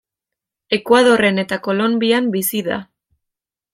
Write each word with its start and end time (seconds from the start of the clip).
Ekuadorren 0.77 1.37
eta 1.43 1.59
Kolonbian 1.67 2.31
bizi 2.37 2.63
da. 2.69 2.79